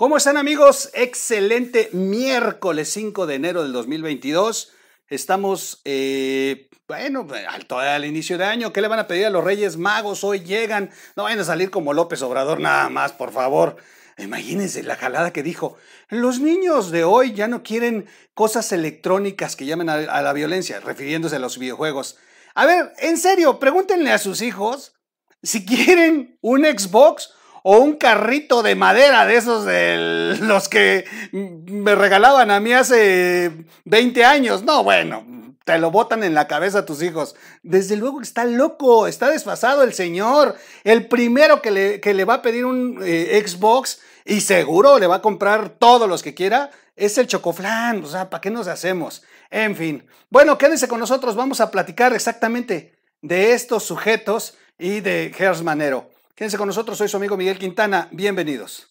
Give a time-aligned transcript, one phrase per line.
[0.00, 0.88] ¿Cómo están amigos?
[0.94, 4.72] Excelente miércoles 5 de enero del 2022.
[5.08, 8.72] Estamos, eh, bueno, al, al inicio de año.
[8.72, 10.24] ¿Qué le van a pedir a los Reyes Magos?
[10.24, 10.88] Hoy llegan.
[11.16, 13.76] No vayan a salir como López Obrador nada más, por favor.
[14.16, 15.76] Imagínense la jalada que dijo.
[16.08, 20.80] Los niños de hoy ya no quieren cosas electrónicas que llamen a, a la violencia,
[20.80, 22.16] refiriéndose a los videojuegos.
[22.54, 24.94] A ver, en serio, pregúntenle a sus hijos
[25.42, 31.94] si quieren un Xbox o un carrito de madera de esos de los que me
[31.94, 33.52] regalaban a mí hace
[33.84, 34.62] 20 años.
[34.62, 35.24] No, bueno,
[35.64, 37.36] te lo botan en la cabeza a tus hijos.
[37.62, 40.56] Desde luego que está loco, está desfasado el señor.
[40.84, 45.06] El primero que le, que le va a pedir un eh, Xbox y seguro le
[45.06, 48.04] va a comprar todos los que quiera es el chocoflán.
[48.04, 49.22] O sea, ¿para qué nos hacemos?
[49.50, 50.06] En fin.
[50.28, 51.34] Bueno, quédense con nosotros.
[51.34, 56.09] Vamos a platicar exactamente de estos sujetos y de Gers Manero.
[56.40, 58.08] Quédense con nosotros, soy su amigo Miguel Quintana.
[58.12, 58.88] Bienvenidos.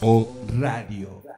[0.00, 1.33] O Radio.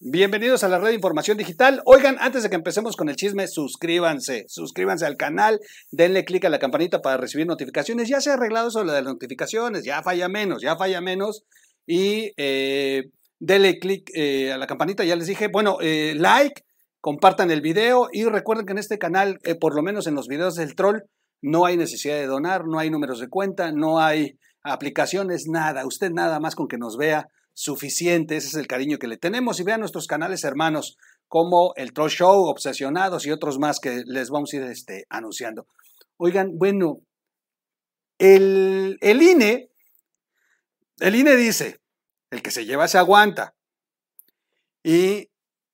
[0.00, 1.82] Bienvenidos a la red de información digital.
[1.84, 5.58] Oigan, antes de que empecemos con el chisme, suscríbanse, suscríbanse al canal,
[5.90, 8.08] denle clic a la campanita para recibir notificaciones.
[8.08, 11.42] Ya se ha arreglado de las notificaciones, ya falla menos, ya falla menos.
[11.84, 13.10] Y eh,
[13.40, 16.62] denle clic eh, a la campanita, ya les dije, bueno, eh, like,
[17.00, 20.54] compartan el video y recuerden que en este canal, por lo menos en los videos
[20.54, 21.00] del troll,
[21.42, 25.84] no hay necesidad de donar, no hay números de cuenta, no hay aplicaciones, nada.
[25.84, 27.26] Usted nada más con que nos vea
[27.58, 31.92] suficiente, ese es el cariño que le tenemos y vean nuestros canales hermanos como el
[31.92, 35.66] Troll Show, Obsesionados y otros más que les vamos a ir este, anunciando.
[36.18, 37.00] Oigan, bueno,
[38.16, 39.72] el, el INE,
[41.00, 41.80] el INE dice,
[42.30, 43.56] el que se lleva se aguanta.
[44.84, 45.28] Y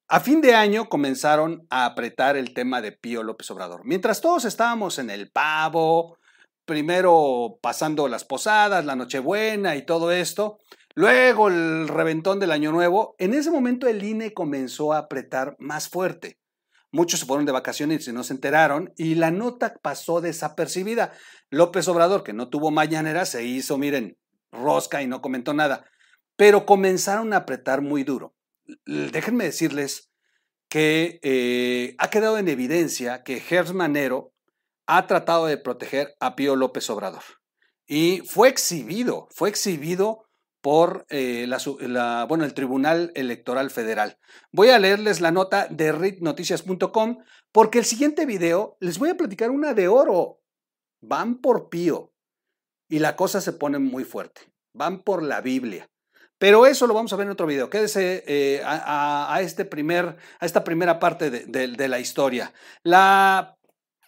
[0.09, 3.83] a fin de año comenzaron a apretar el tema de Pío López Obrador.
[3.85, 6.17] Mientras todos estábamos en el pavo,
[6.65, 10.57] primero pasando las posadas, la Nochebuena y todo esto,
[10.97, 15.89] Luego el reventón del Año Nuevo, en ese momento el INE comenzó a apretar más
[15.89, 16.39] fuerte.
[16.93, 21.13] Muchos se fueron de vacaciones y no se enteraron y la nota pasó desapercibida.
[21.51, 24.17] López Obrador, que no tuvo mañanera, se hizo, miren,
[24.53, 25.85] rosca y no comentó nada.
[26.37, 28.37] Pero comenzaron a apretar muy duro.
[28.87, 30.13] Déjenme decirles
[30.69, 34.33] que eh, ha quedado en evidencia que Gers Manero
[34.87, 37.23] ha tratado de proteger a Pío López Obrador.
[37.87, 40.25] Y fue exhibido, fue exhibido
[40.65, 44.17] por eh, la, bueno, el Tribunal Electoral Federal.
[44.51, 47.19] Voy a leerles la nota de ritnoticias.com
[47.53, 50.41] porque el siguiente video les voy a platicar una de oro.
[51.03, 52.15] Van por Pío
[52.89, 54.41] y la cosa se pone muy fuerte.
[54.73, 55.91] Van por la Biblia.
[56.39, 57.69] Pero eso lo vamos a ver en otro video.
[57.69, 62.55] Quédese eh, a, este primer, a esta primera parte de, de la historia.
[62.83, 63.59] La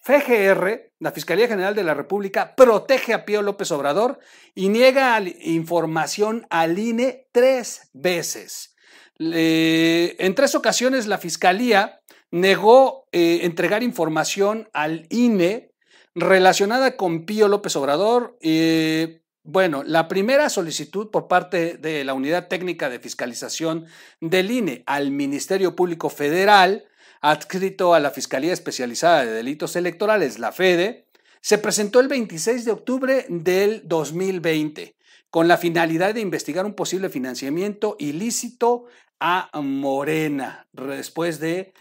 [0.07, 4.21] FGR, la Fiscalía General de la República, protege a Pío López Obrador
[4.55, 8.77] y niega información al INE tres veces.
[9.19, 15.73] en tres ocasiones la Fiscalía negó eh, entregar información al INE
[16.15, 18.39] relacionada con Pío López Obrador.
[18.43, 23.87] Eh, bueno, la primera solicitud por parte de la Unidad Técnica de Fiscalización
[24.21, 26.85] del INE al Ministerio Público Federal
[27.21, 31.07] adscrito a la Fiscalía Especializada de Delitos Electorales, la FEDE,
[31.41, 34.97] se presentó el 26 de octubre del 2020
[35.31, 38.87] con la finalidad de investigar un posible financiamiento ilícito
[39.21, 41.73] a Morena después de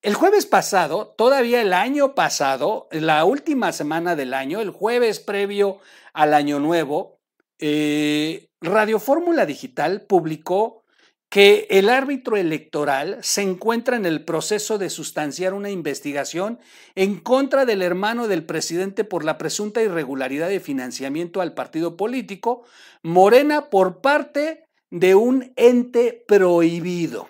[0.01, 5.79] el jueves pasado, todavía el año pasado, la última semana del año, el jueves previo
[6.13, 7.19] al año nuevo,
[7.59, 10.84] eh, Radio Fórmula Digital publicó
[11.29, 16.59] que el árbitro electoral se encuentra en el proceso de sustanciar una investigación
[16.95, 22.63] en contra del hermano del presidente por la presunta irregularidad de financiamiento al partido político,
[23.03, 27.29] Morena, por parte de un ente prohibido.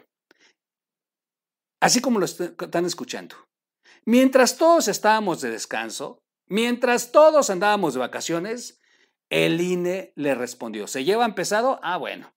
[1.82, 3.36] Así como lo están escuchando.
[4.06, 8.80] Mientras todos estábamos de descanso, mientras todos andábamos de vacaciones,
[9.32, 11.80] el INE le respondió, ¿se lleva empezado?
[11.82, 12.35] Ah, bueno.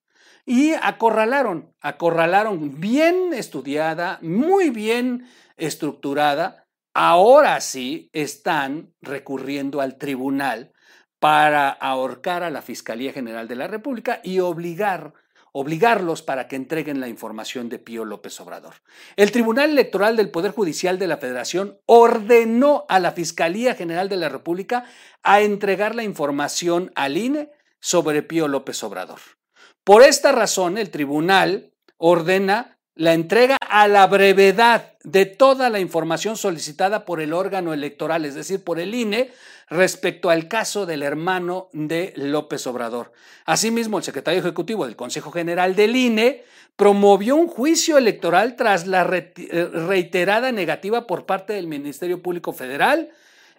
[0.50, 5.28] Y acorralaron, acorralaron bien estudiada, muy bien
[5.58, 6.64] estructurada.
[6.94, 10.72] Ahora sí están recurriendo al tribunal
[11.18, 15.12] para ahorcar a la Fiscalía General de la República y obligar
[15.52, 18.76] obligarlos para que entreguen la información de Pío López Obrador.
[19.16, 24.16] El Tribunal Electoral del Poder Judicial de la Federación ordenó a la Fiscalía General de
[24.16, 24.84] la República
[25.22, 27.50] a entregar la información al INE
[27.80, 29.37] sobre Pío López Obrador.
[29.84, 36.36] Por esta razón, el tribunal ordena la entrega a la brevedad de toda la información
[36.36, 39.30] solicitada por el órgano electoral, es decir, por el INE,
[39.70, 43.12] respecto al caso del hermano de López Obrador.
[43.44, 46.44] Asimismo, el secretario ejecutivo del Consejo General del INE
[46.76, 53.10] promovió un juicio electoral tras la eh, reiterada negativa por parte del Ministerio Público Federal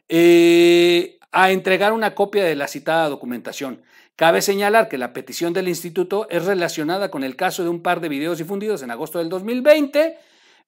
[0.07, 3.81] eh, a entregar una copia de la citada documentación.
[4.19, 8.01] Cabe señalar que la petición del instituto es relacionada con el caso de un par
[8.01, 10.17] de videos difundidos en agosto del 2020,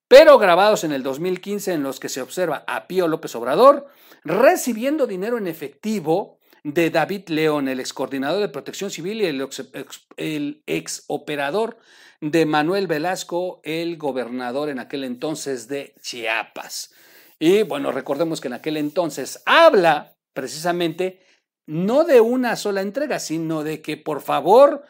[0.07, 3.87] pero grabados en el 2015 en los que se observa a Pío López Obrador
[4.23, 10.63] recibiendo dinero en efectivo de David León, el ex coordinador de protección civil y el
[10.65, 11.77] ex, operador
[12.21, 16.93] de Manuel Velasco, el gobernador en aquel entonces de Chiapas.
[17.37, 21.19] Y bueno, recordemos que en aquel entonces habla precisamente
[21.65, 24.83] no de una sola entrega, sino de que por favor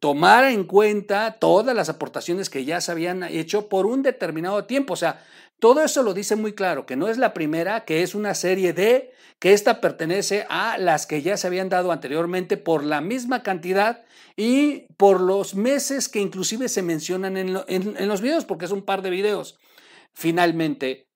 [0.00, 4.94] tomara en cuenta todas las aportaciones que ya se habían hecho por un determinado tiempo.
[4.94, 5.24] O sea,
[5.60, 8.72] todo eso lo dice muy claro, que no es la primera, que es una serie
[8.72, 13.44] de, que esta pertenece a las que ya se habían dado anteriormente por la misma
[13.44, 14.04] cantidad
[14.36, 18.82] y por los meses que inclusive se mencionan en, en los videos, porque es un
[18.82, 19.60] par de videos.
[20.12, 21.06] Finalmente,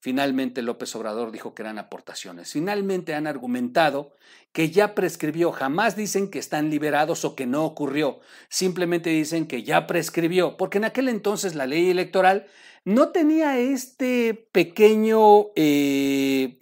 [0.00, 2.52] Finalmente López Obrador dijo que eran aportaciones.
[2.52, 4.14] Finalmente han argumentado
[4.52, 5.52] que ya prescribió.
[5.52, 8.20] Jamás dicen que están liberados o que no ocurrió.
[8.48, 10.56] Simplemente dicen que ya prescribió.
[10.56, 12.46] Porque en aquel entonces la ley electoral
[12.84, 16.58] no tenía este pequeño eh,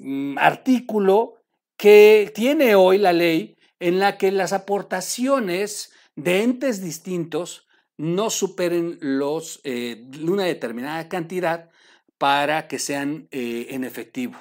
[0.00, 1.34] mm, artículo
[1.76, 8.96] que tiene hoy la ley en la que las aportaciones de entes distintos no superen
[9.00, 11.70] los, eh, una determinada cantidad
[12.18, 14.36] para que sean eh, en efectivo.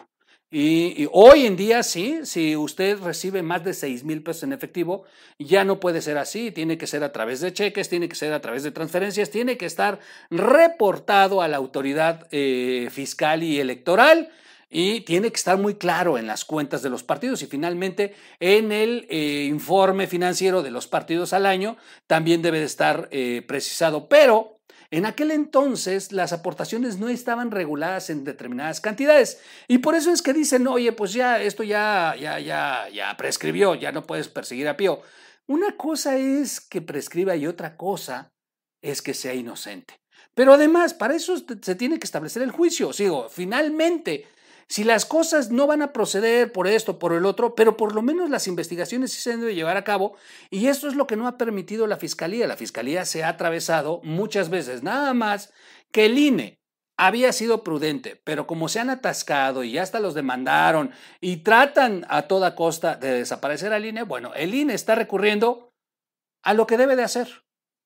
[0.51, 5.03] Y, hoy en día sí, si usted recibe más de 6 mil pesos en efectivo,
[5.37, 8.31] ya no puede ser así, tiene que ser a través de cheques, tiene que ser
[8.31, 14.29] a través de transferencias, tiene que estar reportado a la autoridad eh, fiscal y electoral
[14.69, 18.71] y tiene que estar muy claro en las cuentas de los partidos y finalmente en
[18.71, 21.75] el eh, informe financiero de los partidos al año
[22.07, 23.09] también debe de estar
[23.45, 24.54] precisado, pero
[24.97, 30.21] en aquel entonces las aportaciones no estaban reguladas en determinadas cantidades y por eso es
[30.21, 34.67] que dicen, oye, pues ya esto ya, ya, ya, ya prescribió, ya no puedes perseguir
[34.67, 35.01] a Pío.
[35.47, 38.31] Una cosa es que prescriba y otra cosa
[38.81, 39.99] es que sea inocente.
[40.33, 42.91] Pero además, para eso se tiene que establecer el juicio.
[42.93, 44.27] Sigo, finalmente,
[44.67, 48.01] si las cosas no van a proceder por esto, por el otro, pero por lo
[48.01, 50.15] menos las investigaciones sí se deben llevar a cabo
[50.49, 52.47] y esto es lo que no ha permitido la Fiscalía.
[52.47, 55.53] La Fiscalía se ha atravesado muchas veces, nada más
[55.91, 56.59] que el INE
[56.97, 62.23] había sido prudente, pero como se han atascado y hasta los demandaron y tratan a
[62.23, 65.73] toda costa de desaparecer al INE, bueno, el INE está recurriendo
[66.41, 67.44] a lo que debe de hacer,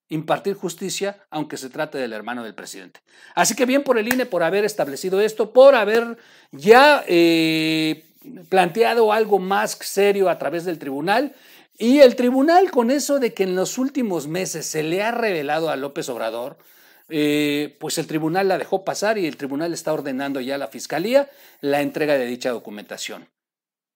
[0.10, 3.00] impartir justicia, aunque se trate del hermano del presidente.
[3.36, 6.18] Así que bien por el INE por haber establecido esto, por haber
[6.52, 8.06] ya eh,
[8.50, 11.36] planteado algo más serio a través del tribunal.
[11.78, 15.70] Y el tribunal con eso de que en los últimos meses se le ha revelado
[15.70, 16.58] a López Obrador,
[17.08, 20.68] eh, pues el tribunal la dejó pasar y el tribunal está ordenando ya a la
[20.68, 21.30] fiscalía
[21.62, 23.30] la entrega de dicha documentación.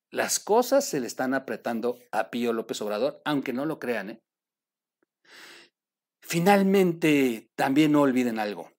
[0.09, 4.11] Las cosas se le están apretando a Pío López Obrador, aunque no lo crean.
[4.11, 4.19] ¿eh?
[6.33, 8.71] Finalmente, también no olviden algo.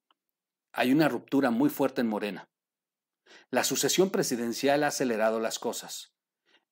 [0.72, 2.50] Hay una ruptura muy fuerte en Morena.
[3.48, 6.16] La sucesión presidencial ha acelerado las cosas.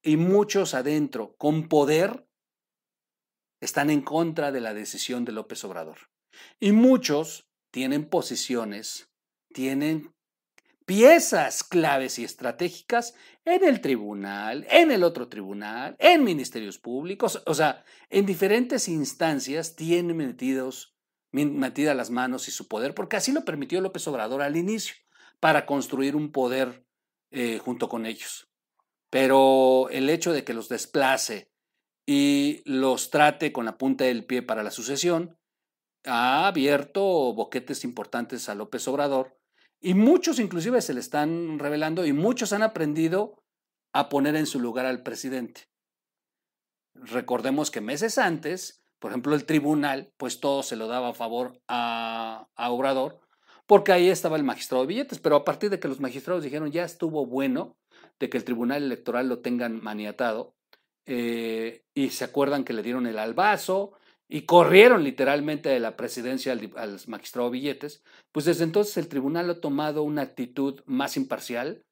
[0.03, 2.27] Y muchos adentro, con poder,
[3.61, 5.99] están en contra de la decisión de López Obrador.
[6.59, 9.09] Y muchos tienen posiciones,
[9.55, 10.13] tienen
[10.85, 17.55] piezas claves y estratégicas en el tribunal, en el otro tribunal, en ministerios públicos, o
[17.55, 20.97] sea, en diferentes instancias tienen metidos,
[21.31, 24.95] metidas las manos y su poder, porque así lo permitió López Obrador al inicio,
[25.41, 26.87] para construir un poder
[27.31, 28.49] eh, junto con ellos.
[29.11, 31.51] Pero el hecho de que los desplace
[32.07, 35.37] y los trate con la punta del pie para la sucesión,
[36.05, 39.42] ha abierto boquetes importantes a López Obrador
[39.83, 43.43] y muchos inclusive se le están revelando y muchos han aprendido
[43.93, 45.69] a poner en su lugar al presidente.
[46.95, 51.61] Recordemos que meses antes, por ejemplo, el tribunal, pues todo se lo daba a favor
[51.67, 53.21] a, Obrador,
[53.67, 56.71] porque ahí estaba el magistrado de billetes, pero a partir de que los magistrados dijeron
[56.71, 57.77] ya estuvo bueno
[58.21, 60.55] de que el tribunal electoral lo tengan maniatado,
[61.07, 63.95] eh, y se acuerdan que le dieron el albazo,
[64.35, 69.61] y corrieron literalmente de la presidencia al, magistrado Billetes, pues desde entonces el tribunal ha
[69.61, 71.85] tomado una actitud más imparcial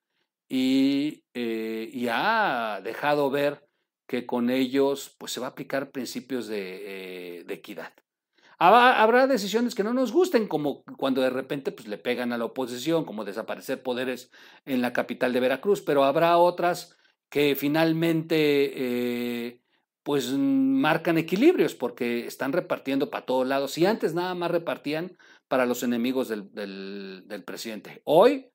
[0.48, 3.68] y, eh, ha dejado ver
[4.06, 7.92] que con ellos pues, se va a aplicar principios de, eh, equidad.
[8.58, 12.46] Habrá, decisiones que no nos gusten, como cuando de repente pues, le pegan a la
[12.46, 14.30] oposición, como desaparecer poderes
[14.64, 16.96] en la capital de Veracruz, pero habrá otras
[17.28, 18.36] que finalmente
[18.74, 19.60] eh,
[20.10, 23.70] pues marcan equilibrios porque están repartiendo para todos lados.
[23.70, 28.50] Si antes nada más repartían para los enemigos del, del, presidente, hoy,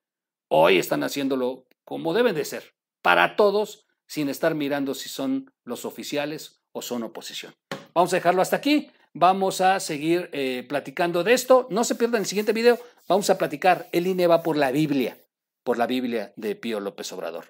[0.48, 5.86] hoy están haciéndolo como deben de ser, para todos, sin estar mirando si son los
[5.86, 7.54] oficiales o son oposición.
[7.94, 8.90] Vamos a dejarlo hasta aquí.
[9.14, 11.68] Vamos a seguir eh, platicando de esto.
[11.70, 12.78] No se pierdan el siguiente video.
[13.08, 13.86] Vamos a platicar.
[13.92, 15.16] El INE va por la Biblia,
[15.64, 17.46] por la Biblia de Pío López Obrador.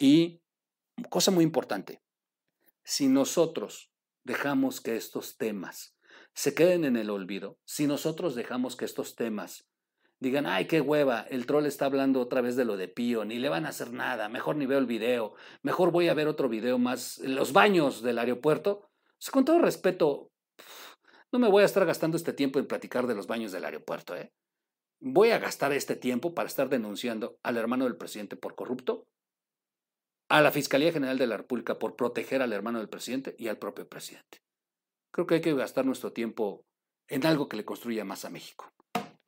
[0.00, 0.42] Y
[1.08, 2.00] cosa muy importante,
[2.84, 3.90] si nosotros
[4.24, 5.96] dejamos que estos temas
[6.34, 9.68] se queden en el olvido, si nosotros dejamos que estos temas
[10.20, 13.38] digan, ay, qué hueva, el troll está hablando otra vez de lo de Pío, ni
[13.38, 16.48] le van a hacer nada, mejor ni veo el video, mejor voy a ver otro
[16.48, 18.90] video más, los baños del aeropuerto.
[19.32, 20.30] con todo respeto,
[21.32, 24.16] no me voy a estar gastando este tiempo en platicar de los baños del aeropuerto,
[24.16, 24.32] ¿eh?
[25.00, 29.06] Voy a gastar este tiempo para estar denunciando al hermano del presidente por corrupto
[30.34, 33.56] a la Fiscalía General de la República por proteger al hermano del presidente y al
[33.56, 34.38] propio presidente.
[35.12, 36.64] Creo que hay que gastar nuestro tiempo
[37.08, 38.68] en algo que le construya más a México.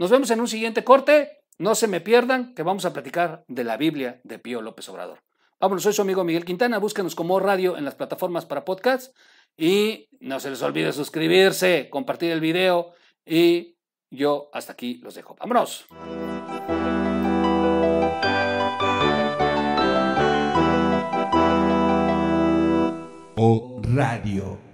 [0.00, 1.38] Nos vemos en un siguiente corte.
[1.58, 5.20] No se me pierdan que vamos a platicar de la Biblia de Pío López Obrador.
[5.60, 6.78] Vámonos, soy su amigo Miguel Quintana.
[6.78, 9.16] Búsquenos como radio en las plataformas para podcast.
[9.56, 12.94] Y no se les olvide suscribirse, compartir el video.
[13.25, 13.76] Y
[14.10, 15.36] yo hasta aquí los dejo.
[15.38, 15.86] ¡Vámonos!
[23.97, 24.65] Radio.